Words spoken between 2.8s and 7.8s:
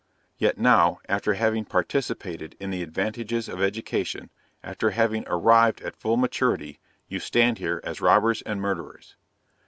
advantages of education, after having arrived at full maturity, you stand here